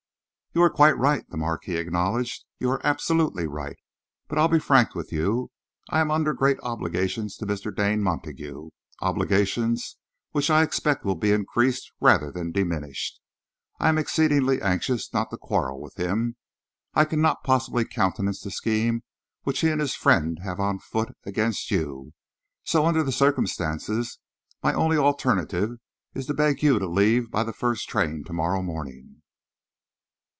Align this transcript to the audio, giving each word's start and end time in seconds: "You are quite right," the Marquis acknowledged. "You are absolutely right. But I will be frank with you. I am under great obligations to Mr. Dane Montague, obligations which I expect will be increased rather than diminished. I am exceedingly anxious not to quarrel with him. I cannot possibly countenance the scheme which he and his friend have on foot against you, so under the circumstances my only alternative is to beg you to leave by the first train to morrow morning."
"You 0.53 0.61
are 0.63 0.69
quite 0.69 0.97
right," 0.97 1.23
the 1.29 1.37
Marquis 1.37 1.77
acknowledged. 1.77 2.43
"You 2.59 2.71
are 2.71 2.85
absolutely 2.85 3.47
right. 3.47 3.77
But 4.27 4.37
I 4.37 4.41
will 4.41 4.49
be 4.49 4.59
frank 4.59 4.93
with 4.93 5.09
you. 5.13 5.49
I 5.89 6.01
am 6.01 6.11
under 6.11 6.33
great 6.33 6.57
obligations 6.61 7.37
to 7.37 7.45
Mr. 7.45 7.73
Dane 7.73 8.03
Montague, 8.03 8.69
obligations 8.99 9.95
which 10.31 10.49
I 10.49 10.61
expect 10.61 11.05
will 11.05 11.15
be 11.15 11.31
increased 11.31 11.89
rather 12.01 12.33
than 12.33 12.51
diminished. 12.51 13.21
I 13.79 13.87
am 13.87 13.97
exceedingly 13.97 14.61
anxious 14.61 15.13
not 15.13 15.29
to 15.29 15.37
quarrel 15.37 15.79
with 15.79 15.95
him. 15.97 16.35
I 16.93 17.05
cannot 17.05 17.45
possibly 17.45 17.85
countenance 17.85 18.41
the 18.41 18.51
scheme 18.51 19.03
which 19.43 19.61
he 19.61 19.69
and 19.69 19.79
his 19.79 19.95
friend 19.95 20.39
have 20.43 20.59
on 20.59 20.79
foot 20.79 21.15
against 21.25 21.71
you, 21.71 22.11
so 22.65 22.85
under 22.85 23.03
the 23.03 23.13
circumstances 23.13 24.19
my 24.61 24.73
only 24.73 24.97
alternative 24.97 25.77
is 26.13 26.25
to 26.25 26.33
beg 26.33 26.61
you 26.61 26.77
to 26.77 26.87
leave 26.89 27.31
by 27.31 27.45
the 27.45 27.53
first 27.53 27.87
train 27.87 28.25
to 28.25 28.33
morrow 28.33 28.61
morning." 28.61 29.15